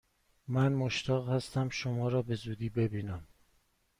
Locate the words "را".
2.09-2.21